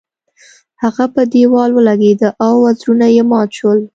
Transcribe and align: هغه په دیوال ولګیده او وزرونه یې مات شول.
هغه 0.83 1.05
په 1.13 1.21
دیوال 1.33 1.69
ولګیده 1.73 2.29
او 2.45 2.53
وزرونه 2.65 3.07
یې 3.15 3.23
مات 3.31 3.49
شول. 3.57 3.79